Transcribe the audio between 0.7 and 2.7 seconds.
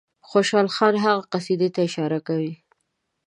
خان هغه قصیدې ته اشاره کوي.